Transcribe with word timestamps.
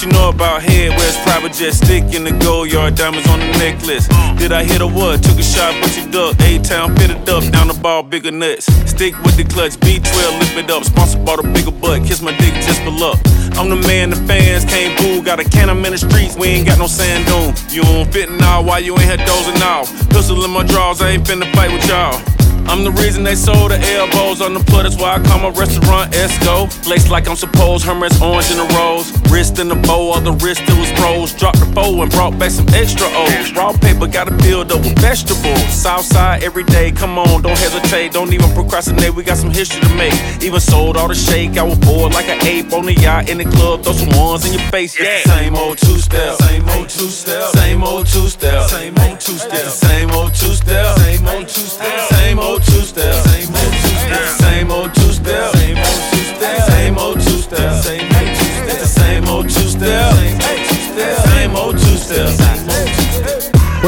You 0.00 0.08
know 0.12 0.30
about 0.30 0.62
head? 0.62 0.96
Where's 0.96 1.14
private 1.24 1.52
jet 1.52 1.74
stick 1.74 2.14
in 2.14 2.24
the 2.24 2.32
gold 2.40 2.72
yard? 2.72 2.94
Diamonds 2.94 3.28
on 3.28 3.38
the 3.38 3.44
necklace. 3.58 4.08
Did 4.38 4.50
I 4.50 4.64
hit 4.64 4.80
a 4.80 4.86
what? 4.86 5.22
Took 5.22 5.38
a 5.38 5.42
shot, 5.42 5.76
but 5.82 5.94
you 5.94 6.10
duck. 6.10 6.40
A 6.40 6.58
town 6.58 6.96
fitted 6.96 7.28
up, 7.28 7.44
down 7.52 7.68
the 7.68 7.78
ball, 7.82 8.02
bigger 8.02 8.30
nuts. 8.30 8.64
Stick 8.88 9.12
with 9.24 9.36
the 9.36 9.44
clutch, 9.44 9.72
B12, 9.76 10.38
lift 10.40 10.56
it 10.56 10.70
up. 10.70 10.84
Sponsored 10.84 11.22
by 11.26 11.36
the 11.36 11.42
bigger 11.42 11.70
butt, 11.70 12.02
kiss 12.06 12.22
my 12.22 12.34
dick 12.38 12.54
just 12.64 12.80
for 12.80 12.92
luck. 12.92 13.20
I'm 13.60 13.68
the 13.68 13.76
man 13.76 14.08
the 14.08 14.16
fans 14.16 14.64
can't 14.64 14.98
boo. 14.98 15.22
Got 15.22 15.38
a 15.38 15.44
can, 15.44 15.68
I'm 15.68 15.84
in 15.84 15.92
the 15.92 15.98
streets, 15.98 16.34
we 16.34 16.46
ain't 16.48 16.66
got 16.66 16.78
no 16.78 16.86
sand 16.86 17.26
dune. 17.26 17.52
You 17.68 17.82
don't 17.82 18.10
fit 18.10 18.30
now, 18.30 18.62
why 18.62 18.78
you 18.78 18.94
ain't 18.94 19.02
had 19.02 19.20
dozing 19.26 19.62
off? 19.62 19.92
Pistol 20.08 20.42
in 20.46 20.50
my 20.50 20.64
drawers, 20.64 21.02
I 21.02 21.10
ain't 21.10 21.24
finna 21.24 21.44
fight 21.52 21.72
with 21.72 21.86
y'all. 21.86 22.39
I'm 22.68 22.84
the 22.84 22.92
reason 22.92 23.24
they 23.24 23.34
sold 23.34 23.70
the 23.70 23.78
elbows 23.96 24.40
on 24.40 24.54
the 24.54 24.60
put. 24.60 24.82
That's 24.84 24.96
why 24.96 25.14
I 25.16 25.22
call 25.22 25.38
my 25.38 25.50
restaurant 25.58 26.12
Esco. 26.12 26.68
Laced 26.88 27.10
like 27.10 27.28
I'm 27.28 27.36
supposed, 27.36 27.84
Hermes 27.84 28.20
orange 28.20 28.50
in 28.50 28.58
the 28.58 28.68
rose. 28.78 29.10
Wrist 29.30 29.58
in 29.58 29.68
the 29.68 29.74
bow, 29.74 30.12
all 30.12 30.20
the 30.20 30.32
wrist 30.32 30.62
it 30.66 30.78
was 30.78 30.90
froze. 30.92 31.34
Dropped 31.34 31.60
the 31.60 31.66
foe 31.66 32.02
and 32.02 32.10
brought 32.10 32.38
back 32.38 32.50
some 32.50 32.68
extra 32.70 33.06
O's. 33.06 33.52
Raw 33.54 33.72
paper 33.72 34.06
gotta 34.06 34.34
build 34.42 34.72
up 34.72 34.80
with 34.82 34.98
vegetables. 34.98 35.62
Southside 35.72 36.42
every 36.42 36.64
day, 36.64 36.92
come 36.92 37.18
on, 37.18 37.42
don't 37.42 37.58
hesitate. 37.58 38.12
Don't 38.12 38.32
even 38.32 38.50
procrastinate, 38.54 39.14
we 39.14 39.22
got 39.22 39.38
some 39.38 39.50
history 39.50 39.80
to 39.80 39.94
make. 39.94 40.14
Even 40.42 40.60
sold 40.60 40.96
all 40.96 41.08
the 41.08 41.14
shake, 41.14 41.56
I 41.58 41.62
was 41.62 41.78
bored 41.78 42.12
like 42.12 42.28
an 42.28 42.44
ape 42.46 42.72
on 42.72 42.86
the 42.86 42.94
yacht 42.94 43.28
in 43.28 43.38
the 43.38 43.44
club. 43.44 43.82
Throw 43.82 43.92
some 43.92 44.10
ones 44.18 44.46
in 44.46 44.52
your 44.52 44.66
face, 44.70 44.98
yeah. 44.98 45.22
Same 45.24 45.54
old 45.56 45.78
two 45.78 45.98
step, 45.98 46.34
same 46.42 46.68
old 46.70 46.88
two 46.88 47.08
step, 47.08 47.50
same 47.54 47.82
old 47.82 48.06
two 48.06 48.28
step, 48.28 48.68
same 48.68 48.98
old 48.98 49.20
two 49.20 49.38
step, 49.38 49.66
same 49.70 50.10
old 50.10 50.34
two 50.34 50.54
step, 50.54 50.98
same 50.98 51.26
old 51.28 51.48
two 51.48 51.66
step, 51.66 52.09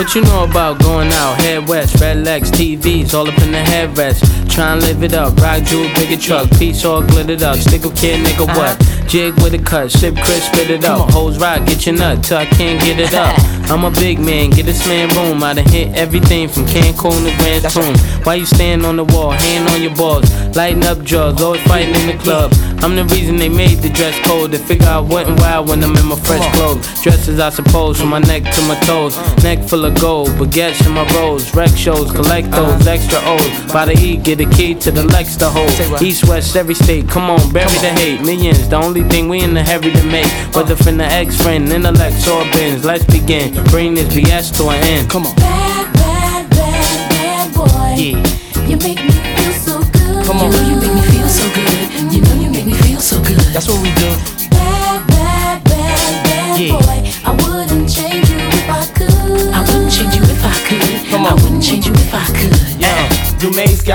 What 0.02 0.16
you 0.16 0.22
know 0.22 0.42
about 0.42 0.80
going 0.80 1.12
out? 1.12 1.40
Head 1.42 1.68
west, 1.68 2.00
red 2.00 2.24
legs, 2.24 2.50
TVs, 2.50 3.14
all 3.14 3.28
up 3.28 3.38
in 3.40 3.52
the 3.52 3.58
headrest. 3.58 4.50
Try 4.50 4.72
and 4.72 4.82
live 4.82 5.04
it 5.04 5.14
up, 5.14 5.36
rock 5.36 5.62
jewel, 5.62 5.88
bigger 5.94 6.20
truck, 6.20 6.50
piece 6.58 6.84
all 6.84 7.02
glittered 7.02 7.44
up. 7.44 7.56
Stick 7.56 7.84
a 7.84 7.90
kid, 7.90 8.18
nigga, 8.26 8.48
what? 8.48 9.08
Jig 9.08 9.32
with 9.34 9.54
a 9.54 9.58
cut, 9.58 9.92
sip 9.92 10.16
crisp, 10.16 10.52
spit 10.52 10.70
it 10.70 10.84
up. 10.84 11.08
Hoes 11.12 11.38
rock, 11.38 11.64
get 11.66 11.86
your 11.86 11.94
nut 11.94 12.24
till 12.24 12.38
I 12.38 12.46
can't 12.46 12.80
get 12.80 12.98
it 12.98 13.14
up. 13.14 13.38
I'm 13.70 13.84
a 13.84 13.92
big 13.92 14.18
man, 14.18 14.50
get 14.50 14.66
this 14.66 14.84
man 14.88 15.08
room. 15.10 15.40
I 15.44 15.54
done 15.54 15.68
hit 15.68 15.94
everything 15.94 16.48
from 16.48 16.64
Cancun 16.64 17.22
to 17.24 17.36
Grand 17.38 17.70
Tune. 17.70 18.24
Why 18.24 18.34
you 18.34 18.44
stand 18.44 18.84
on 18.84 18.96
the 18.96 19.04
wall, 19.04 19.30
hand 19.30 19.68
on 19.68 19.82
your 19.82 19.94
balls, 19.94 20.28
lighting 20.56 20.84
up 20.84 21.04
drugs, 21.04 21.40
always 21.40 21.62
fighting 21.62 21.94
in 21.94 22.08
the 22.08 22.22
club. 22.24 22.52
I'm 22.82 22.96
the 22.96 23.04
reason 23.04 23.36
they 23.36 23.48
made 23.48 23.78
the 23.78 23.88
dress 23.88 24.18
code. 24.26 24.50
They 24.50 24.58
figure 24.58 24.88
I 24.88 24.98
wasn't 24.98 25.38
wild 25.38 25.68
when 25.68 25.84
I'm 25.84 25.94
in 25.94 26.06
my 26.06 26.16
fresh 26.16 26.44
clothes. 26.56 26.84
Dresses, 27.00 27.38
I 27.38 27.50
suppose, 27.50 28.00
from 28.00 28.08
my 28.08 28.18
neck 28.18 28.42
to 28.42 28.62
my 28.62 28.74
toes. 28.80 29.16
Neck 29.44 29.60
full 29.60 29.84
of 29.84 30.00
gold, 30.00 30.30
baguettes 30.30 30.84
in 30.84 30.92
my 30.92 31.06
rolls. 31.14 31.54
Rec 31.54 31.70
shows, 31.76 32.10
collect 32.10 32.50
those 32.50 32.84
extra 32.88 33.20
O's. 33.22 33.72
By 33.72 33.84
the 33.84 33.96
E, 33.96 34.16
get 34.16 34.40
a 34.40 34.46
key 34.46 34.74
to 34.74 34.90
the 34.90 35.04
Lex 35.04 35.36
to 35.36 35.48
hold. 35.48 36.02
East, 36.02 36.28
west, 36.28 36.56
every 36.56 36.74
state, 36.74 37.08
come 37.08 37.30
on, 37.30 37.52
bury 37.52 37.70
the 37.78 37.90
hate. 38.00 38.20
Millions, 38.20 38.68
the 38.68 38.76
only 38.76 39.04
thing 39.04 39.28
we 39.28 39.42
in 39.42 39.54
the 39.54 39.62
hurry 39.62 39.92
to 39.92 40.04
make. 40.06 40.26
Whether 40.52 40.74
from 40.74 40.96
the 40.96 41.04
ex 41.04 41.40
friend, 41.40 41.68
intellect, 41.68 42.26
or 42.26 42.42
bins. 42.52 42.84
Let's 42.84 43.04
begin. 43.04 43.54
Bring 43.66 43.94
this 43.94 44.12
BS 44.12 44.56
to 44.56 44.70
an 44.70 44.82
end. 44.82 45.08
Come 45.08 45.26
on. 45.26 45.36
Bad, 45.36 45.92
bad, 45.94 46.50
bad, 46.50 47.10
bad 47.10 47.54
boy. 47.54 47.94
Yeah. 47.96 48.66
You 48.66 48.76
make 48.78 48.98
me 48.98 49.12
feel 49.12 49.52
so 49.52 49.78
good. 49.92 50.26
Come 50.26 50.38
on. 50.38 50.71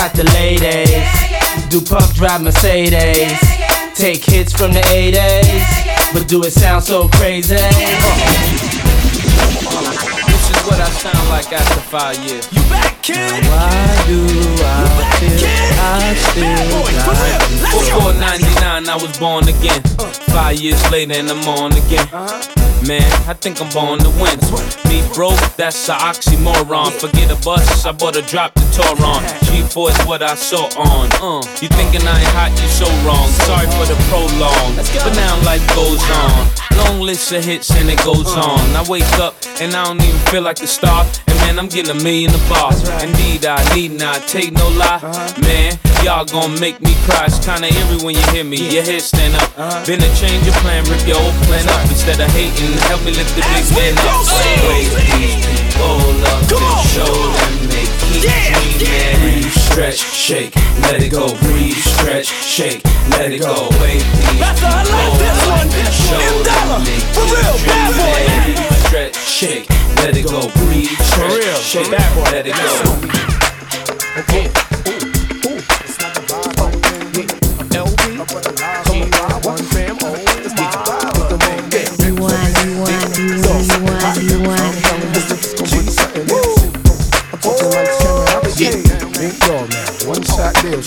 Got 0.07 0.15
the 0.15 0.23
ladies. 0.33 1.69
Do 1.69 1.81
Puff 1.81 2.15
drive 2.15 2.41
Mercedes. 2.41 3.39
Take 3.95 4.23
hits 4.23 4.53
from 4.53 4.71
the 4.73 4.81
80s. 4.81 6.13
But 6.13 6.27
do 6.27 6.43
it 6.43 6.51
sound 6.51 6.83
so 6.83 7.07
crazy? 7.09 7.55
Uh 7.55 7.63
what 10.67 10.79
I 10.81 10.89
sound 10.89 11.29
like 11.29 11.51
after 11.51 11.79
five 11.79 12.17
years. 12.25 12.47
You 12.51 12.61
back, 12.69 13.01
kid? 13.01 13.15
Now 13.15 13.39
why 13.47 14.03
do 14.05 14.19
I 14.59 14.83
feel 15.19 15.47
I 15.79 16.13
still 16.27 16.67
got 16.91 17.15
you? 17.39 17.91
499, 18.01 18.89
I 18.89 18.95
was 18.95 19.17
born 19.17 19.47
again. 19.47 19.81
Five 20.35 20.59
years 20.59 20.91
later, 20.91 21.13
and 21.13 21.29
I'm 21.29 21.47
on 21.47 21.71
again. 21.71 22.07
Man, 22.85 23.11
I 23.27 23.33
think 23.33 23.61
I'm 23.61 23.71
born 23.71 23.99
to 23.99 24.09
win. 24.19 24.37
Me 24.89 25.01
broke, 25.13 25.39
that's 25.55 25.89
an 25.89 25.95
oxymoron. 25.95 26.91
Forget 26.91 27.31
a 27.31 27.43
bus, 27.43 27.85
I 27.85 27.91
bought 27.93 28.17
a 28.17 28.21
drop 28.21 28.53
the 28.53 28.66
Toron. 28.77 29.25
G4 29.49 29.89
is 29.89 30.05
what 30.05 30.21
I 30.21 30.35
saw 30.35 30.69
on. 30.77 31.09
Uh, 31.17 31.41
you 31.61 31.67
thinking 31.67 32.05
I 32.05 32.21
ain't 32.21 32.33
hot, 32.37 32.53
you 32.61 32.69
so 32.69 32.85
wrong. 33.01 33.25
Sorry 33.49 33.65
for 33.73 33.89
the 33.89 33.97
prolong, 34.05 34.77
but 35.01 35.13
now 35.17 35.33
life 35.41 35.65
goes 35.73 35.97
on. 36.13 36.45
Long 36.77 37.01
list 37.01 37.31
of 37.31 37.43
hits 37.43 37.71
and 37.73 37.89
it 37.89 37.97
goes 38.05 38.29
on. 38.37 38.61
I 38.77 38.85
wake 38.87 39.09
up 39.17 39.33
and 39.59 39.73
I 39.73 39.85
don't 39.85 40.01
even 40.01 40.19
feel 40.29 40.43
like 40.43 40.61
a 40.61 40.67
star. 40.67 41.05
And 41.25 41.37
man, 41.41 41.57
I'm 41.57 41.67
getting 41.67 41.89
a 41.89 41.99
million 42.03 42.29
a 42.29 42.41
bar. 42.45 42.69
Indeed, 43.01 43.49
I 43.49 43.57
need 43.73 43.97
not 43.97 44.21
take 44.29 44.53
no 44.53 44.69
lie. 44.77 45.01
Man, 45.41 45.73
y'all 46.05 46.25
gon' 46.25 46.53
make 46.59 46.77
me 46.79 46.93
cry. 47.09 47.25
It's 47.25 47.41
kinda 47.41 47.65
eerie 47.65 48.05
when 48.05 48.13
you 48.13 48.25
hear 48.29 48.43
me. 48.45 48.61
Your 48.61 48.83
head 48.83 49.01
stand 49.01 49.33
up. 49.41 49.49
Been 49.89 50.05
a 50.05 50.11
change 50.21 50.45
of 50.45 50.53
plan, 50.61 50.85
rip 50.85 51.01
your 51.07 51.17
old 51.17 51.33
plan 51.49 51.65
up. 51.73 51.81
Instead 51.89 52.21
of 52.21 52.29
hating, 52.29 52.77
help 52.85 53.01
me 53.01 53.09
lift 53.09 53.33
the 53.33 53.41
big 53.41 53.65
man 53.73 53.97
up. 54.05 54.21
Wake 54.69 54.93
these 55.17 55.33
people 55.49 56.13
up 56.29 56.45
and 56.45 56.61
show 56.61 56.76
shake, 60.27 60.53
let 60.81 61.01
it 61.01 61.09
go. 61.09 61.33
Breathe, 61.39 61.77
stretch, 61.77 62.25
shake, 62.25 62.83
let 63.11 63.31
it 63.31 63.39
go. 63.39 63.69
Wake 63.79 64.03
these 64.03 64.43
people 64.43 64.67
up 65.55 65.71
and 65.71 65.93
show 65.93 66.43
them 66.43 66.83
for 67.15 67.23
real, 67.31 67.55
bad 67.63 67.95
boy. 67.95 68.87
Stretch, 68.87 69.15
shake, 69.15 69.69
let 69.95 70.17
it 70.17 70.25
go. 70.25 70.49
Breathe, 70.65 70.89
stretch, 70.89 71.31
for 71.31 71.39
real, 71.39 71.55
shake, 71.55 71.91
bad 71.91 72.13
boy, 72.13 72.29
let 72.31 72.45
it 72.45 72.55
go. 72.55 73.07
Okay. 74.19 74.66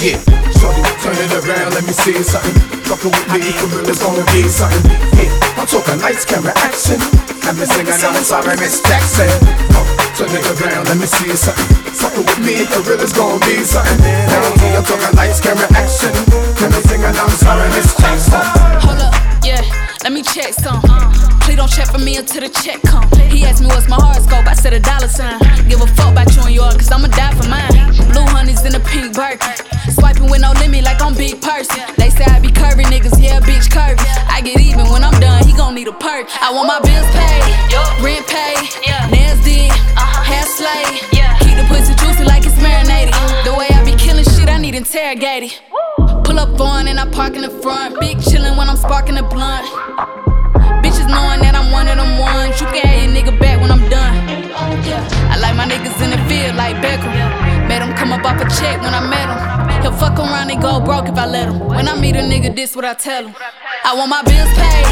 Yeah, 0.01 0.17
shorty, 0.57 0.81
turn 1.05 1.13
it 1.13 1.29
around, 1.45 1.77
let 1.77 1.85
me 1.85 1.93
see 1.93 2.17
something. 2.25 2.57
Fucking 2.89 3.13
with 3.13 3.29
me, 3.37 3.53
for 3.53 3.69
real, 3.69 3.85
it's 3.85 4.01
gonna 4.01 4.25
be 4.33 4.49
something. 4.49 4.89
Yeah, 5.13 5.29
I'm 5.61 5.69
talking 5.69 6.01
lights, 6.01 6.25
camera, 6.25 6.57
action. 6.65 6.97
Let 7.45 7.61
me 7.61 7.69
sing 7.69 7.85
and 7.85 8.01
I'm 8.01 8.25
sorry, 8.25 8.57
Miss 8.57 8.81
Jackson. 8.81 9.29
Oh, 9.77 9.85
turn 10.17 10.33
it 10.33 10.41
around, 10.57 10.89
let 10.89 10.97
me 10.97 11.05
see 11.05 11.37
something. 11.37 11.93
Fucking 11.93 12.25
with 12.25 12.41
me, 12.41 12.65
for 12.73 12.81
real, 12.89 12.97
it's 12.97 13.13
gonna 13.13 13.45
be 13.45 13.61
something. 13.61 14.01
Now 14.01 14.41
I'm 14.41 14.85
talking 14.89 15.13
lights, 15.21 15.37
camera, 15.45 15.69
action. 15.77 16.17
Let 16.65 16.73
me 16.73 16.81
sing 16.89 17.05
I'm 17.05 17.29
sorry, 17.37 17.69
Miss 17.77 17.93
Jackson. 18.01 18.41
Hold 18.81 19.05
up, 19.05 19.13
yeah, 19.45 19.61
let 20.05 20.13
me 20.13 20.23
check 20.23 20.53
some. 20.55 20.81
Please 21.43 21.57
don't 21.57 21.71
check 21.71 21.89
for 21.89 21.99
me 21.99 22.17
until 22.17 22.41
the 22.41 22.49
check 22.49 22.81
come. 22.83 23.05
He 23.29 23.45
asked 23.45 23.61
me 23.61 23.69
what's 23.69 23.89
my 23.89 23.97
horoscope, 23.97 24.47
I 24.47 24.55
said 24.55 24.73
a 24.73 24.81
dollar 24.81 25.09
sign. 25.09 25.39
Give 25.69 25.81
a 25.81 25.87
fuck 25.99 26.13
about 26.13 26.31
you 26.35 26.43
and 26.43 26.55
yours, 26.55 26.77
cause 26.77 26.91
I'ma 26.91 27.09
die 27.09 27.35
for 27.35 27.49
mine. 27.49 27.71
Blue 28.13 28.25
honey's 28.31 28.65
in 28.65 28.75
a 28.75 28.81
pink 28.81 29.15
Birkin. 29.15 29.53
Swiping 29.93 30.31
with 30.31 30.41
no 30.41 30.53
limit 30.61 30.85
like 30.85 31.03
I'm 31.03 31.15
big 31.15 31.41
person. 31.43 31.83
They 31.99 32.11
say 32.11 32.25
I 32.25 32.41
be 32.41 32.49
curvy 32.49 32.85
niggas, 32.85 33.21
yeah, 33.21 33.41
bitch 33.41 33.69
curvy. 33.69 34.01
I 34.29 34.41
get 34.41 34.61
even 34.61 34.89
when 34.89 35.05
I'm 35.05 35.19
done, 35.21 35.45
he 35.47 35.53
gon' 35.53 35.75
need 35.75 35.89
a 35.89 35.93
perk. 35.93 36.29
I 36.41 36.53
want 36.53 36.69
my 36.69 36.81
bills 36.81 37.09
paid, 37.13 37.43
rent 38.01 38.25
paid, 38.31 38.65
nails 39.11 39.41
did, 39.45 39.71
hair 40.25 40.47
slayed. 40.47 41.03
Keep 41.45 41.57
the 41.61 41.67
pussy 41.69 41.95
juicy 41.99 42.25
like 42.25 42.47
it's 42.47 42.57
marinated. 42.63 43.15
The 43.45 43.53
way 43.53 43.69
I 43.71 43.85
be 43.85 43.97
killing 43.99 44.25
shit, 44.25 44.49
I 44.49 44.59
need 44.59 44.75
interrogated. 44.75 45.53
Pull 46.91 46.99
up 46.99 47.07
on 47.07 47.09
and 47.09 47.15
I 47.15 47.17
park 47.17 47.37
in 47.37 47.43
the 47.43 47.51
front. 47.63 48.01
Big 48.01 48.19
chillin' 48.19 48.57
when 48.57 48.69
I'm 48.69 48.77
sparking 48.77 49.15
the 49.15 49.23
blunt. 49.23 49.67
Bitches 50.83 51.07
knowing 51.07 51.41
that 51.43 51.55
I'm 51.55 51.71
one 51.71 51.87
of 51.89 51.97
them 51.97 52.19
ones. 52.19 52.61
You 52.61 52.67
can 52.67 52.83
have 52.83 52.99
your 53.05 53.13
nigga 53.15 53.39
back 53.39 53.61
when 53.61 53.71
I'm 53.71 53.89
done. 53.89 54.17
I 55.31 55.39
like 55.39 55.55
my 55.57 55.67
niggas 55.67 55.95
in 56.03 56.11
the 56.11 56.19
field 56.27 56.57
like 56.57 56.77
Beckham. 56.83 57.13
Made 57.69 57.83
him 57.83 57.95
come 57.95 58.13
up 58.13 58.25
off 58.25 58.41
a 58.41 58.47
check 58.59 58.81
when 58.83 58.95
I 58.95 59.03
met 59.07 59.27
him. 59.31 59.39
He'll 59.83 59.93
fuck 59.93 60.19
around 60.19 60.51
and 60.51 60.61
go 60.61 60.81
broke 60.81 61.09
if 61.09 61.17
I 61.17 61.27
let 61.27 61.49
him. 61.49 61.61
When 61.61 61.89
I 61.89 61.95
meet 61.95 62.17
a 62.17 62.23
nigga, 62.23 62.55
this 62.55 62.75
what 62.75 62.85
I 62.85 62.95
tell 62.95 63.27
him. 63.27 63.35
I 63.85 63.95
want 63.95 64.11
my 64.11 64.23
bills 64.23 64.51
paid, 64.59 64.85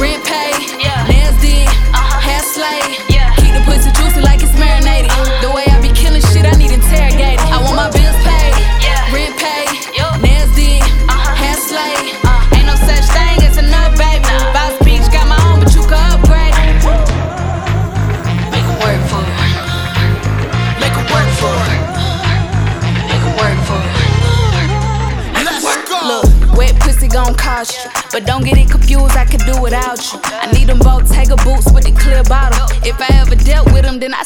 rent 0.00 0.24
paid, 0.24 0.58
nails 1.08 1.36
did, 1.44 1.68
uh-huh. 1.92 2.20
hair 2.24 2.42
slayed. 2.42 3.04
Keep 3.38 3.52
the 3.52 3.62
pussy 3.68 3.92
juicy 3.92 4.20
like 4.22 4.42
it's 4.42 4.56
marinated. 4.58 5.10
Uh-huh. 5.10 5.33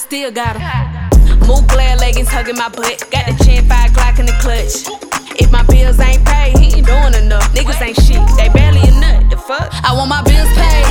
Still 0.09 0.33
got 0.33 0.57
them. 0.57 1.39
Move 1.47 1.69
glare 1.69 1.95
leggings 1.97 2.29
hugging 2.29 2.57
my 2.57 2.71
butt. 2.71 3.05
Got 3.13 3.29
the 3.29 3.45
chin 3.45 3.61
five 3.69 3.93
Glock 3.93 4.19
in 4.19 4.25
the 4.25 4.33
clutch. 4.41 4.89
If 5.37 5.53
my 5.53 5.63
bills 5.69 6.01
ain't 6.01 6.25
paid, 6.25 6.57
he 6.57 6.81
ain't 6.81 6.87
doing 6.87 7.13
enough. 7.13 7.45
Niggas 7.53 7.77
ain't 7.85 8.01
shit, 8.01 8.17
they 8.41 8.49
barely 8.49 8.81
a 8.89 8.93
nut. 8.97 9.29
The 9.29 9.37
fuck? 9.37 9.69
I 9.85 9.93
want 9.93 10.09
my 10.09 10.25
bills 10.25 10.49
paid, 10.57 10.89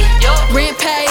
rent 0.54 0.78
paid, 0.78 1.07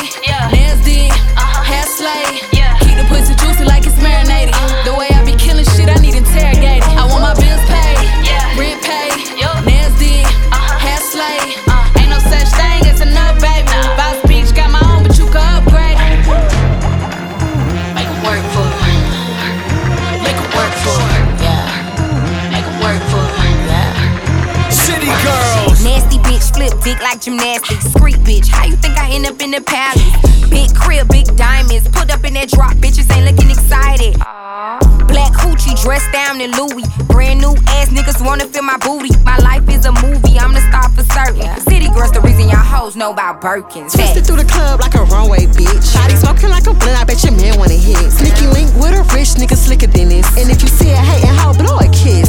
up 29.36 29.42
in 29.42 29.50
the 29.50 29.60
palace? 29.60 30.48
Big 30.48 30.74
crib, 30.74 31.08
big 31.08 31.26
diamonds. 31.36 31.88
Put 31.88 32.10
up 32.10 32.24
in 32.24 32.34
that 32.34 32.48
drop, 32.48 32.72
bitches 32.80 33.08
ain't 33.12 33.28
looking 33.28 33.50
excited. 33.50 34.16
Black 35.08 35.32
hoochie 35.36 35.76
dressed 35.82 36.10
down 36.12 36.40
in 36.40 36.50
Louis. 36.52 36.84
Brand 37.12 37.40
new 37.40 37.52
ass 37.76 37.88
niggas 37.92 38.24
wanna 38.24 38.46
feel 38.46 38.62
my 38.62 38.78
booty. 38.78 39.12
My 39.24 39.36
life 39.38 39.68
is 39.68 39.84
a 39.84 39.92
movie, 39.92 40.38
I'm 40.38 40.52
the 40.52 40.62
star 40.68 40.88
for 40.90 41.04
certain. 41.12 41.44
City 41.68 41.88
girls, 41.92 42.12
the 42.12 42.20
reason 42.20 42.48
y'all 42.48 42.64
hoes 42.64 42.96
know 42.96 43.12
about 43.12 43.40
Birkins. 43.40 43.92
Twisted 43.92 44.26
through 44.26 44.40
the 44.40 44.48
club 44.48 44.80
like 44.80 44.94
a 44.94 45.04
runway, 45.04 45.46
bitch. 45.46 45.94
Body 45.94 46.16
smoking 46.16 46.50
like 46.50 46.66
a 46.66 46.72
blunt, 46.72 46.96
I 46.96 47.04
bet 47.04 47.22
your 47.22 47.36
man 47.36 47.58
wanna 47.58 47.76
hit. 47.76 48.10
Sneaky 48.12 48.46
link 48.46 48.72
with 48.80 48.96
a 48.96 49.04
rich 49.12 49.36
nigga 49.36 49.56
slicker 49.56 49.88
than 49.88 50.08
this. 50.08 50.26
And 50.38 50.48
if 50.48 50.62
you 50.62 50.68
see 50.68 50.90
a 50.90 50.96
hating 50.96 51.36
hoe, 51.36 51.52
blow 51.52 51.76
a 51.76 51.88
kiss. 51.92 52.28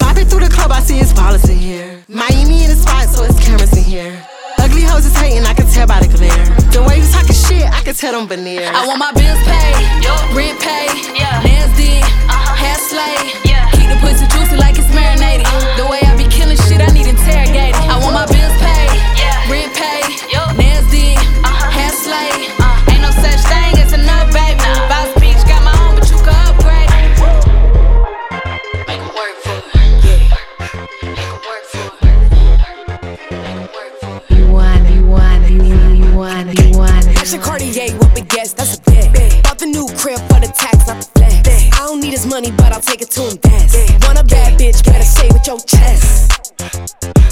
Bopping 0.00 0.28
through 0.28 0.44
the 0.44 0.52
club, 0.52 0.72
I 0.72 0.80
see 0.80 0.98
his 0.98 1.12
ballers 1.14 1.48
in 1.48 1.56
here. 1.56 2.04
Miami 2.08 2.64
in 2.64 2.70
the 2.70 2.76
spot, 2.76 3.08
so 3.08 3.24
it's 3.24 3.38
cameras 3.40 3.72
in 3.76 3.84
here. 3.84 4.27
Hoes 4.88 5.06
is 5.06 5.16
hating, 5.16 5.44
I 5.44 5.54
can 5.54 5.66
tell 5.66 5.86
by 5.86 6.00
the 6.00 6.08
glare. 6.08 6.44
The 6.72 6.82
way 6.82 6.98
you 7.00 7.06
talking 7.12 7.34
shit, 7.34 7.64
I 7.68 7.80
can 7.82 7.94
tell 7.94 8.12
them 8.12 8.26
veneers. 8.28 8.68
I 8.72 8.86
want 8.86 8.98
my 8.98 9.12
bills 9.12 9.38
paid, 9.44 9.76
rent 10.34 10.58
paid, 10.60 10.87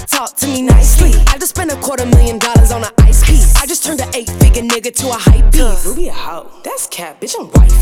Talk 0.07 0.37
to 0.37 0.47
me 0.47 0.63
nicely. 0.63 1.13
I 1.29 1.39
just 1.39 1.51
spent 1.57 1.71
a 1.73 1.77
quarter 1.77 2.07
million 2.07 2.39
dollars 2.39 2.73
on 2.73 2.83
an 2.85 2.91
ice 2.99 3.25
piece. 3.27 3.55
I 3.57 3.67
just 3.67 3.85
turned 3.85 4.01
an 4.01 4.09
eight 4.15 4.31
figure 4.31 4.63
nigga 4.63 4.95
to 4.97 5.09
a 5.09 5.19
hype 5.19 5.53
beast. 5.53 5.87
Rubi 5.87 6.09
a 6.09 6.13
hoe, 6.13 6.51
that's 6.65 6.87
cap, 6.87 7.21
bitch, 7.21 7.35
I'm 7.39 7.51
wife. 7.53 7.77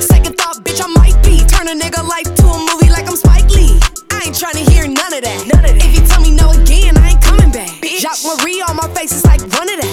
Second 0.00 0.36
thought, 0.38 0.64
bitch, 0.64 0.80
I 0.82 0.88
might 0.96 1.22
be. 1.24 1.44
Turn 1.44 1.68
a 1.68 1.74
nigga 1.74 2.06
life 2.06 2.32
to 2.36 2.44
a 2.46 2.58
movie 2.58 2.90
like 2.90 3.08
I'm 3.08 3.16
Spike 3.16 3.50
Lee. 3.50 3.78
I 4.10 4.22
ain't 4.26 4.38
trying 4.38 4.54
to 4.54 4.64
hear 4.70 4.86
none 4.88 5.12
of 5.12 5.22
that. 5.22 5.46
None 5.52 5.64
of 5.64 5.72
that. 5.76 5.84
If 5.84 6.00
you 6.00 6.06
tell 6.06 6.20
me 6.20 6.30
no 6.30 6.50
again, 6.50 6.96
I 6.96 7.10
ain't 7.10 7.22
coming 7.22 7.50
back. 7.50 7.68
Bitch. 7.82 8.00
Jacques 8.00 8.24
Marie 8.24 8.60
on 8.62 8.76
my 8.76 8.88
face 8.94 9.12
is 9.12 9.24
like 9.24 9.40
run 9.40 9.68
of 9.68 9.80
that. 9.80 9.87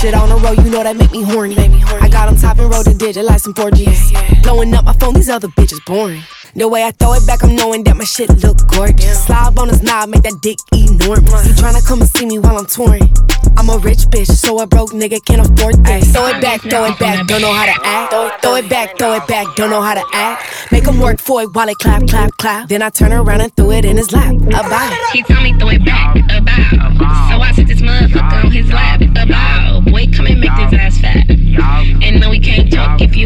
Watch 0.00 0.08
it 0.08 0.14
on 0.14 0.30
the 0.30 0.36
road, 0.36 0.64
you 0.64 0.70
know 0.70 0.82
that 0.82 0.96
make 0.96 1.12
me 1.12 1.20
horny. 1.20 1.58
I 1.58 2.08
got 2.08 2.32
him 2.32 2.36
top 2.40 2.58
and 2.58 2.72
roll 2.72 2.82
the 2.82 2.94
digit 2.94 3.22
like 3.22 3.38
some 3.38 3.52
4Gs. 3.52 4.42
Blowing 4.42 4.72
up 4.72 4.86
my 4.86 4.94
phone, 4.94 5.12
these 5.12 5.28
other 5.28 5.48
bitches 5.48 5.84
boring. 5.84 6.22
The 6.56 6.66
way 6.66 6.84
I 6.84 6.90
throw 6.92 7.12
it 7.12 7.26
back, 7.26 7.44
I'm 7.44 7.54
knowing 7.54 7.84
that 7.84 7.98
my 7.98 8.04
shit 8.04 8.30
look 8.42 8.56
gorgeous. 8.66 9.26
Slide 9.26 9.58
on 9.58 9.68
his 9.68 9.82
knob, 9.82 10.08
make 10.08 10.22
that 10.22 10.40
dick 10.40 10.56
enormous. 10.72 11.44
He 11.44 11.52
tryna 11.52 11.86
come 11.86 12.00
and 12.00 12.08
see 12.08 12.24
me 12.24 12.38
while 12.38 12.56
I'm 12.56 12.64
touring. 12.64 13.12
I'm 13.58 13.68
a 13.68 13.76
rich 13.76 14.08
bitch, 14.08 14.32
so 14.32 14.58
a 14.60 14.66
broke 14.66 14.92
nigga 14.92 15.22
can't 15.22 15.44
afford 15.44 15.84
this. 15.84 16.10
Throw 16.12 16.28
it 16.28 16.40
back, 16.40 16.62
throw 16.62 16.86
it 16.86 16.98
back, 16.98 17.26
don't 17.26 17.42
know 17.42 17.52
how 17.52 17.66
to 17.66 17.76
act. 17.84 18.40
Throw 18.40 18.56
it 18.56 18.70
back, 18.70 18.96
throw 18.96 19.16
it 19.16 19.28
back, 19.28 19.54
don't 19.56 19.68
know 19.68 19.82
how 19.82 19.92
to 19.92 20.04
act. 20.14 20.72
Make 20.72 20.86
him 20.86 20.98
work 20.98 21.20
for 21.20 21.42
it 21.42 21.52
while 21.52 21.68
it 21.68 21.76
clap, 21.76 22.08
clap, 22.08 22.30
clap. 22.38 22.70
Then 22.70 22.80
I 22.80 22.88
turn 22.88 23.12
around 23.12 23.42
and 23.42 23.54
threw 23.54 23.72
it 23.72 23.84
in 23.84 23.98
his 23.98 24.12
lap. 24.12 24.32
About 24.32 24.92
it. 24.92 24.98
He 25.12 25.22
told 25.22 25.42
me 25.42 25.52
throw 25.58 25.68
it 25.68 25.84
back, 25.84 26.16
about. 26.32 27.28
So 27.28 27.36
I 27.36 27.52
sit 27.52 27.68
this 27.68 27.82
motherfucker 27.82 28.44
on 28.44 28.50
his 28.50 28.72
lap, 28.72 28.99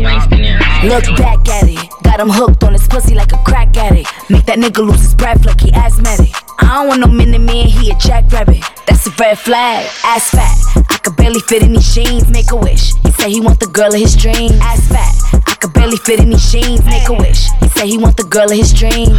Look 0.05 1.17
back 1.17 1.49
at 1.49 1.65
it. 1.67 1.89
Got 2.03 2.21
him 2.21 2.29
hooked 2.29 2.63
on 2.63 2.75
his 2.75 2.87
pussy 2.87 3.15
like 3.15 3.33
a 3.33 3.39
crack 3.39 3.75
addict. 3.77 4.13
Make 4.29 4.45
that 4.47 4.59
nigga 4.59 4.87
lose 4.87 5.01
his 5.01 5.15
breath 5.15 5.45
like 5.47 5.61
he 5.61 5.73
asthmatic. 5.73 6.35
I 6.59 6.75
don't 6.75 6.89
want 6.89 7.01
no 7.01 7.07
mini 7.07 7.39
man, 7.39 7.67
he 7.67 7.91
a 7.91 7.95
jackrabbit. 7.97 8.63
That's 8.87 9.07
a 9.07 9.11
red 9.19 9.39
flag. 9.39 9.87
Ass 10.05 10.31
fat. 10.31 10.85
I 10.91 10.99
could 10.99 11.17
barely 11.17 11.41
fit 11.41 11.63
in 11.63 11.73
these 11.73 11.95
jeans. 11.95 12.29
Make 12.29 12.51
a 12.53 12.57
wish. 12.57 12.93
He 13.03 13.13
say 13.13 13.31
he 13.31 13.41
want 13.41 13.61
the 13.61 13.67
girl 13.67 13.95
of 13.95 14.01
his 14.01 14.15
dreams. 14.15 14.53
Ass 14.61 14.87
fat. 14.89 15.43
I 15.47 15.55
could 15.55 15.73
barely 15.73 15.97
fit 15.97 16.21
in 16.21 16.31
these 16.31 16.53
jeans. 16.53 16.85
Make 16.85 17.09
a 17.09 17.15
wish. 17.15 17.49
He 17.61 17.69
say 17.69 17.89
he 17.89 17.97
want 17.97 18.19
the 18.19 18.25
girl 18.25 18.51
of 18.51 18.57
his 18.57 18.75
dreams. 18.75 19.19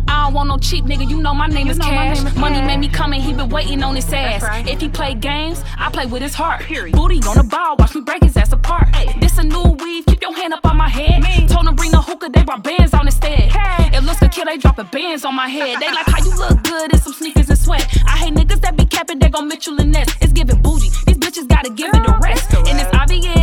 I 0.09 0.25
don't 0.25 0.35
want 0.35 0.49
no 0.49 0.59
cheap 0.59 0.85
nigga, 0.85 1.09
you 1.09 1.21
know 1.21 1.35
my 1.35 1.47
name 1.47 1.69
is 1.69 1.79
Kash. 1.79 2.23
Money 2.37 2.61
made 2.63 2.79
me 2.79 2.89
come 2.89 3.13
and 3.13 3.23
he 3.23 3.33
been 3.33 3.49
waiting 3.49 3.83
on 3.83 3.95
his 3.95 4.13
ass. 4.13 4.43
If 4.67 4.81
he 4.81 4.89
play 4.89 5.15
games, 5.15 5.63
I 5.79 5.91
play 5.91 6.07
with 6.07 6.23
his 6.23 6.35
heart. 6.35 6.63
Booty 6.69 7.21
on 7.29 7.37
the 7.37 7.47
ball, 7.49 7.77
watch 7.79 7.95
me 7.95 8.01
break 8.03 8.23
his 8.23 8.37
ass 8.37 8.53
apart. 8.53 8.89
This 9.21 9.39
a 9.39 9.45
new 9.45 9.77
weave, 9.79 10.07
keep 10.07 10.23
your 10.23 10.35
hand 10.35 10.53
up 10.55 10.65
on 10.65 10.77
my 10.77 10.89
head. 10.89 11.49
Told 11.49 11.67
him 11.67 11.75
bring 11.75 11.91
the 11.91 12.01
hookah, 12.01 12.31
they 12.31 12.43
brought 12.45 12.63
bands 12.63 12.95
on 12.95 13.07
instead. 13.07 13.51
It 13.95 14.03
looks 14.05 14.21
good, 14.21 14.33
kid, 14.33 14.47
they 14.47 14.59
dropping 14.59 14.87
bands 14.87 15.25
on 15.25 15.35
my 15.35 15.49
head. 15.49 15.81
They 15.81 15.91
like 15.91 16.07
how 16.07 16.25
you 16.25 16.35
look 16.37 16.63
good 16.63 16.93
in 16.93 16.99
some 17.01 17.13
sneakers 17.13 17.49
and 17.49 17.59
sweat. 17.59 17.87
I 18.07 18.17
hate 18.17 18.35
niggas 18.35 18.61
that 18.63 18.77
be 18.77 18.85
capping, 18.87 19.19
they 19.19 19.29
gon' 19.29 19.49
Mitchell 19.49 19.79
and 19.81 19.93
Ness. 19.93 20.09
It's 20.21 20.33
giving 20.33 20.61
bougie, 20.63 20.91
these 21.07 21.19
bitches 21.19 21.49
gotta 21.49 21.71
give 21.71 21.93
it 21.93 22.09
a 22.09 22.19
rest. 22.23 22.53
And 22.55 22.81
it's 22.81 22.95
obvious 22.95 23.36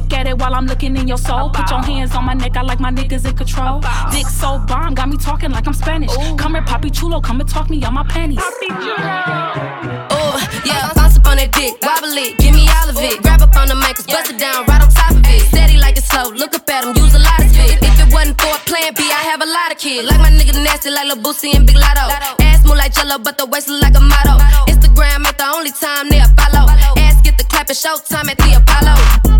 back 0.00 0.18
at 0.18 0.26
it 0.26 0.38
while 0.38 0.54
I'm 0.54 0.66
looking 0.66 0.96
in 0.96 1.08
your 1.08 1.18
soul. 1.18 1.50
Put 1.50 1.70
your 1.70 1.82
hands 1.82 2.14
on 2.14 2.24
my 2.24 2.34
neck, 2.34 2.56
I 2.56 2.62
like 2.62 2.80
my 2.80 2.90
niggas 2.90 3.28
in 3.28 3.36
control. 3.36 3.80
Dick 4.10 4.26
so 4.26 4.58
bomb, 4.66 4.94
got 4.94 5.08
me 5.08 5.16
talking 5.16 5.50
like 5.50 5.66
I'm 5.66 5.72
Spanish. 5.74 6.14
Come 6.36 6.54
here, 6.54 6.62
Papi 6.62 6.92
Chulo, 6.94 7.20
come 7.20 7.40
and 7.40 7.48
talk 7.48 7.70
me 7.70 7.84
on 7.84 7.94
my 7.94 8.04
panties. 8.04 8.38
Oh, 8.40 10.34
yeah, 10.64 10.92
bounce 10.94 11.16
up 11.16 11.26
on 11.26 11.36
that 11.36 11.52
dick, 11.52 11.74
wobble 11.82 12.16
it, 12.16 12.38
give 12.38 12.54
me 12.54 12.68
all 12.68 12.88
of 12.88 12.96
it. 12.98 13.22
Grab 13.22 13.42
up 13.42 13.56
on 13.56 13.68
the 13.68 13.74
mic, 13.74 13.96
bust 14.06 14.30
it 14.30 14.38
down 14.38 14.66
right 14.66 14.82
on 14.82 14.90
top 14.90 15.12
of 15.12 15.24
it. 15.24 15.42
Steady 15.48 15.78
like 15.78 15.96
it's 15.96 16.08
slow, 16.08 16.30
look 16.30 16.54
up 16.54 16.68
at 16.70 16.84
him, 16.84 16.94
use 16.96 17.14
a 17.14 17.18
lot 17.18 17.40
of 17.42 17.50
spit. 17.50 17.82
If 17.82 17.98
it 17.98 18.12
wasn't 18.12 18.40
for 18.40 18.54
a 18.54 18.58
plan 18.66 18.92
B, 18.94 19.02
I 19.02 19.22
have 19.30 19.42
a 19.42 19.46
lot 19.46 19.72
of 19.72 19.78
kids. 19.78 20.06
Like 20.08 20.20
my 20.20 20.30
nigga 20.30 20.54
nasty, 20.62 20.90
like 20.90 21.06
Lil 21.06 21.18
Boosie 21.18 21.54
and 21.54 21.66
Big 21.66 21.76
Lotto. 21.76 22.06
Ass 22.44 22.64
move 22.64 22.76
like 22.76 22.92
Jello, 22.92 23.18
but 23.18 23.38
the 23.38 23.46
waist 23.46 23.68
look 23.68 23.82
like 23.82 23.96
a 23.96 24.00
model. 24.00 24.38
Instagram 24.70 25.26
ain't 25.26 25.38
the 25.38 25.46
only 25.46 25.72
time 25.72 26.08
they 26.08 26.22
follow. 26.38 26.70
Ass 27.02 27.20
get 27.22 27.36
the 27.38 27.44
clap 27.44 27.70
at 27.70 27.76
showtime 27.76 28.30
at 28.30 28.38
the 28.38 28.62
Apollo. 28.62 29.37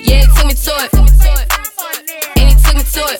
Yeah, 0.00 0.22
he 0.22 0.26
took 0.30 0.46
me 0.46 0.54
to 0.54 0.72
it. 0.78 0.90
And 0.94 2.46
he 2.46 2.54
took 2.54 2.76
me 2.78 2.84
to 2.86 3.02
it. 3.10 3.18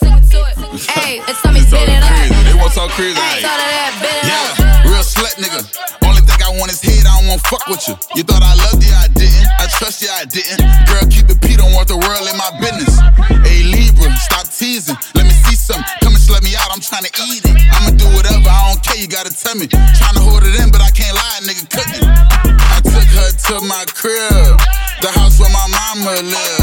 Hey, 0.87 1.19
it's 1.27 1.43
time 1.43 1.59
something 1.59 1.67
bend 1.71 1.91
it 1.91 2.03
up. 2.03 2.15
They 2.47 2.55
want 2.55 2.73
talk 2.73 2.91
crazy. 2.95 3.19
Told 3.19 3.59
her 3.59 3.71
that, 3.75 3.93
bend 3.99 4.23
it 4.23 4.31
up. 4.31 4.87
Yeah, 4.87 4.91
real 4.91 5.03
slut 5.03 5.35
nigga. 5.43 5.59
Only 6.07 6.23
thing 6.23 6.39
I 6.39 6.55
want 6.55 6.71
is 6.71 6.79
head, 6.79 7.03
I 7.03 7.19
don't 7.19 7.35
want 7.35 7.43
fuck 7.43 7.67
with 7.67 7.83
you. 7.91 7.99
You 8.15 8.23
thought 8.23 8.47
I 8.47 8.55
loved 8.71 8.87
you, 8.87 8.95
I 8.95 9.11
didn't. 9.11 9.47
I 9.59 9.67
trust 9.75 10.03
you, 10.03 10.11
I 10.15 10.23
didn't. 10.25 10.63
Girl, 10.87 11.03
keep 11.11 11.27
it 11.27 11.43
P, 11.43 11.59
don't 11.59 11.75
want 11.75 11.91
the 11.91 11.99
world 11.99 12.27
in 12.31 12.37
my 12.39 12.51
business. 12.63 12.95
Hey 13.43 13.67
Lebra, 13.67 14.15
stop 14.15 14.47
teasing. 14.47 14.95
Let 15.19 15.27
me 15.27 15.35
see 15.35 15.59
something. 15.59 15.83
Come 15.99 16.15
and 16.15 16.23
slut 16.23 16.47
me 16.47 16.55
out, 16.55 16.71
I'm 16.71 16.81
trying 16.81 17.05
to 17.05 17.13
eat 17.27 17.43
it. 17.43 17.59
I'ma 17.75 17.91
do 17.99 18.07
whatever, 18.15 18.47
I 18.47 18.71
don't 18.71 18.83
care, 18.87 19.03
you 19.03 19.11
gotta 19.11 19.35
tell 19.35 19.59
me. 19.59 19.67
Trying 19.67 20.15
to 20.15 20.23
hold 20.23 20.47
it 20.47 20.55
in, 20.63 20.71
but 20.71 20.79
I 20.79 20.95
can't 20.95 21.15
lie, 21.19 21.43
nigga, 21.43 21.67
cooking. 21.67 22.07
I 22.07 22.79
took 22.87 23.09
her 23.19 23.31
to 23.51 23.55
my 23.67 23.83
crib, 23.91 24.55
the 25.03 25.11
house 25.19 25.43
where 25.43 25.51
my 25.51 25.67
mama 25.75 26.23
live. 26.23 26.58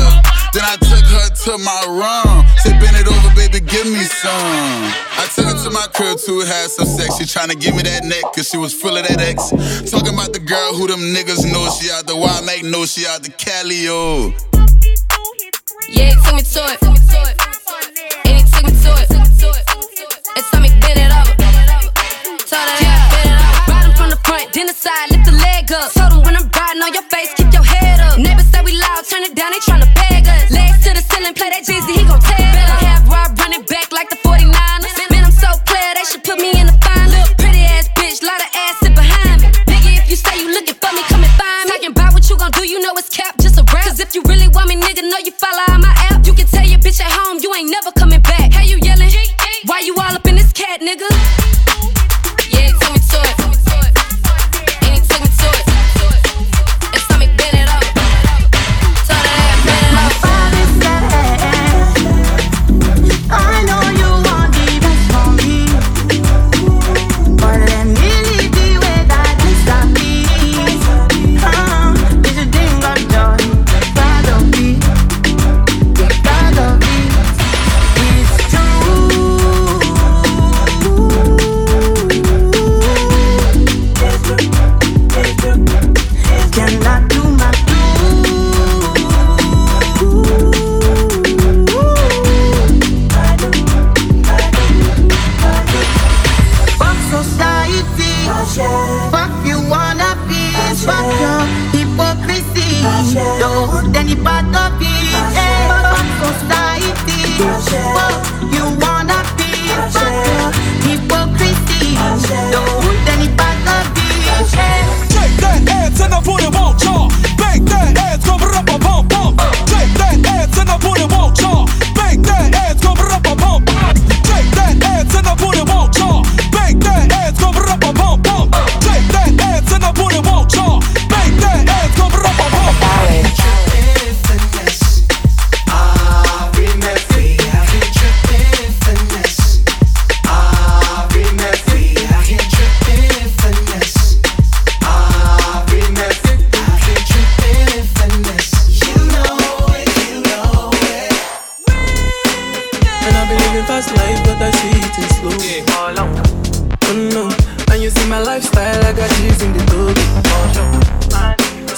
To 1.45 1.57
my 1.59 1.83
room. 1.85 2.41
Said, 2.57 2.81
bend 2.81 2.97
it 2.97 3.05
over, 3.05 3.29
baby, 3.37 3.61
give 3.61 3.85
me 3.85 4.01
some. 4.01 4.33
I 4.33 5.29
took 5.29 5.45
her 5.45 5.53
to 5.63 5.69
my 5.69 5.85
crib 5.93 6.17
to 6.25 6.39
have 6.41 6.71
some 6.71 6.87
sex. 6.87 7.17
She 7.17 7.25
tryna 7.25 7.59
give 7.59 7.75
me 7.75 7.83
that 7.83 8.03
neck, 8.03 8.23
cause 8.33 8.49
she 8.49 8.57
was 8.57 8.73
full 8.73 8.97
of 8.97 9.07
that 9.07 9.21
X. 9.21 9.51
Talking 9.91 10.15
about 10.17 10.33
the 10.33 10.39
girl 10.41 10.73
who 10.73 10.87
them 10.87 11.01
niggas 11.13 11.45
know. 11.45 11.69
She 11.77 11.91
out 11.93 12.07
the 12.07 12.15
wild 12.17 12.45
make 12.45 12.63
know 12.63 12.85
she 12.85 13.05
out 13.05 13.21
the 13.21 13.29
Cali. 13.29 13.85
Yeah, 13.85 14.31
took 16.25 16.33
me 16.33 16.41
to 16.41 16.65
it. 16.65 16.81
And 18.25 18.33
he 18.33 18.41
took 18.49 18.65
me 18.65 18.73
to 18.81 18.89
it. 18.97 19.05
And 19.13 20.41
told 20.49 20.65
me 20.65 20.73
bend 20.81 20.97
it 20.97 21.13
over. 21.13 21.29
Told 22.41 22.57
her 22.57 22.81
yeah, 22.81 23.05
bend 23.13 23.29
it 23.29 23.37
over. 23.37 23.69
Ride 23.69 23.93
from 23.93 24.09
the 24.09 24.17
front, 24.25 24.49
then 24.49 24.65
the 24.65 24.73
side, 24.73 25.13
lift 25.13 25.29
the 25.29 25.37
leg 25.37 25.69
up. 25.69 25.93
Told 25.93 26.09
him 26.09 26.25
when 26.25 26.41
I'm 26.41 26.49
riding 26.49 26.81
on 26.81 26.89
your 26.89 27.05
face, 27.13 27.37
play 31.35 31.49
that 31.49 31.63
Jeezy, 31.63 31.99
he 31.99 32.07
gon' 32.07 32.19
tear 32.19 32.44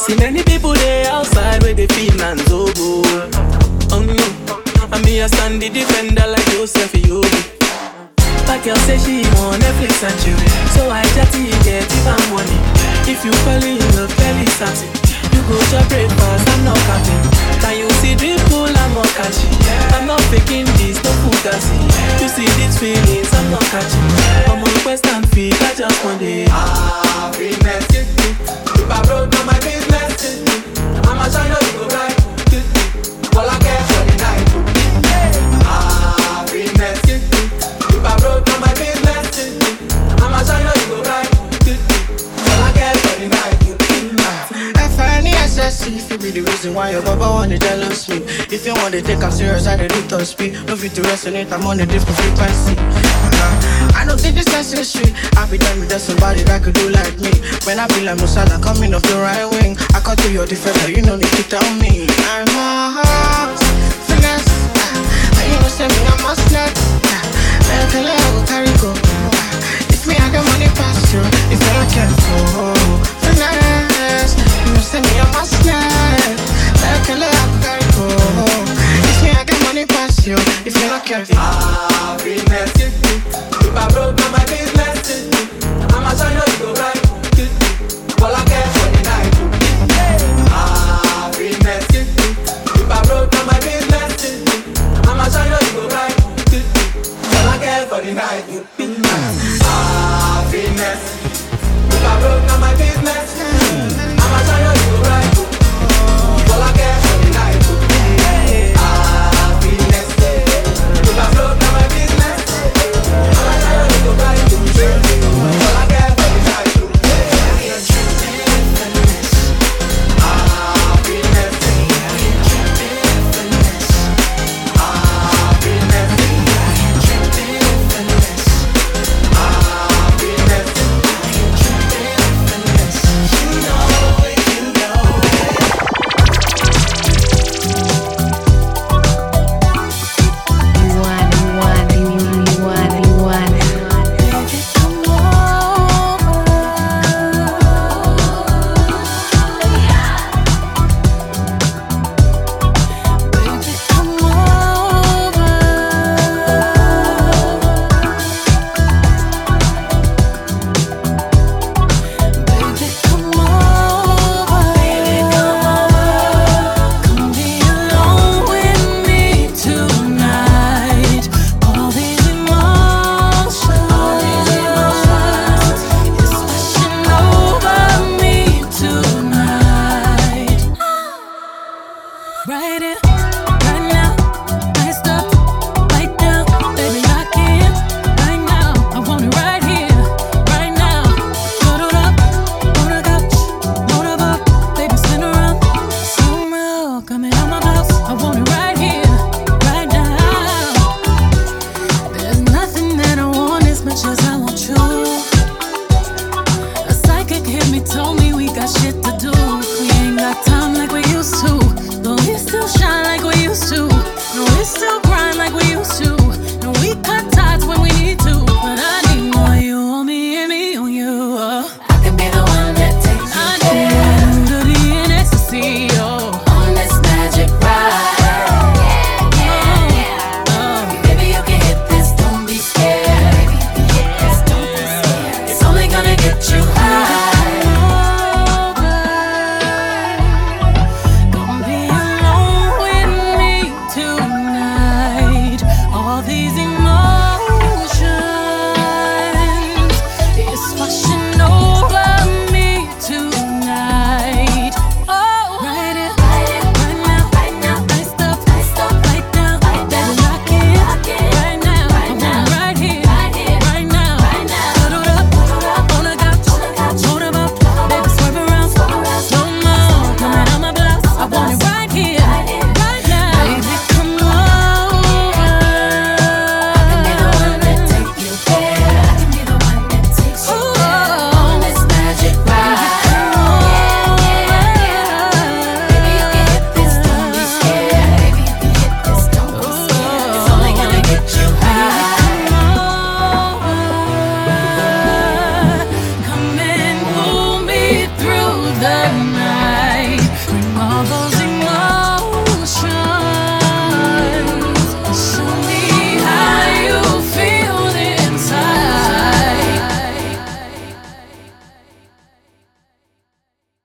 See 0.08 0.16
many 0.16 0.42
people 0.44 0.72
there 0.72 1.12
outside 1.12 1.62
where 1.64 1.74
they 1.74 1.86
feel 1.88 2.16
and 2.24 2.40
zogo. 2.48 3.04
Oh 3.92 4.00
no, 4.00 4.16
and 4.96 5.04
me 5.04 5.20
a 5.20 5.28
stand 5.28 5.62
the 5.62 5.68
defender 5.68 6.24
like 6.32 6.48
Joseph 6.56 6.96
Yobo. 6.96 7.28
My 8.48 8.56
girl 8.64 8.80
say 8.88 8.96
she 9.04 9.28
want 9.36 9.60
Netflix 9.60 10.00
and 10.08 10.16
chill, 10.24 10.40
so 10.72 10.88
I 10.88 11.04
chatty 11.12 11.52
get 11.68 11.84
even 11.92 12.24
money. 12.32 12.56
If 13.04 13.20
you 13.28 13.36
fall 13.44 13.60
in 13.60 13.84
love, 14.00 14.08
very 14.16 14.48
sassy. 14.56 14.88
You 15.36 15.44
go 15.44 15.60
to 15.60 15.84
breakfast, 15.92 16.48
I'm 16.56 16.64
not 16.64 16.80
capping. 16.88 17.24
Can 17.60 17.76
you 17.76 17.92
see 18.00 18.16
the 18.16 18.40
pool? 18.48 18.72
I'm 18.72 18.94
not 18.96 19.12
catching. 19.12 19.52
I'm 19.92 20.08
not 20.08 20.24
faking 20.32 20.72
this, 20.80 21.04
no 21.04 21.12
fugazi. 21.28 21.84
You 22.24 22.32
see 22.32 22.48
these 22.56 22.80
feelings, 22.80 23.28
I'm 23.36 23.52
not 23.52 23.68
catching. 23.76 24.08
I'm 24.48 24.64
on 24.64 24.72
quest 24.88 25.06
and 25.08 25.28
feed, 25.36 25.60
I 25.60 25.76
just 25.76 26.00
want 26.06 26.22
it. 26.22 26.48
Happiness, 26.48 28.07
if 28.88 28.94
I 28.94 29.06
broke 29.06 29.30
down 29.32 29.46
my 29.46 29.60
business, 29.60 30.44
I'ma 31.06 31.26
shine 31.30 31.52
you 31.52 31.80
go 31.80 31.88
right. 31.88 32.07
Why 46.88 46.94
your 46.94 47.02
baba 47.02 47.28
wanna 47.28 47.58
jealous 47.58 48.08
me 48.08 48.18
If 48.48 48.66
you 48.66 48.74
wanna 48.76 49.02
take 49.02 49.20
am 49.20 49.32
serious, 49.32 49.68
I 49.68 49.76
dey 49.76 49.88
do 49.88 50.02
top 50.08 50.22
speed 50.22 50.54
No 50.68 50.76
fit 50.76 50.94
to 50.96 51.02
resonate, 51.02 51.52
I'm 51.52 51.66
on 51.68 51.80
a 51.80 51.86
different 51.86 52.18
frequency. 52.20 52.76
I 54.00 54.06
don't 54.08 54.20
think 54.20 54.36
this 54.36 54.48
necessary. 54.48 55.12
I 55.36 55.50
be 55.50 55.58
done 55.58 55.80
with 55.80 55.92
somebody 56.00 56.44
that 56.44 56.64
could 56.64 56.76
do 56.76 56.90
like 56.90 57.18
me. 57.20 57.32
When 57.66 57.80
I 57.80 57.88
feel 57.88 58.06
like 58.06 58.18
Musala 58.18 58.62
coming 58.64 58.94
off 58.94 59.04
the 59.04 59.18
right 59.20 59.46
wing. 59.46 59.76
I 59.94 60.00
cut 60.00 60.18
to 60.20 60.32
your 60.32 60.46
defender, 60.46 60.90
you 60.92 61.02
know 61.02 61.16
need 61.18 61.34
to 61.36 61.44
tell 61.44 61.68
me. 61.76 62.08
I'm 62.32 62.48
a 62.56 63.04
horse, 63.04 63.64
finesse. 64.08 64.48
Uh, 64.80 65.44
you 65.52 65.58
know 65.60 65.68
say 65.68 65.88
me 65.92 66.00
I 66.08 66.16
must 66.24 66.46
not 66.56 66.72
uh, 67.04 68.46
carry 68.48 68.72
go 68.80 69.17